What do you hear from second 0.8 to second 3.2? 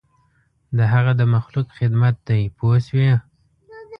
هغه د مخلوق خدمت دی پوه شوې!.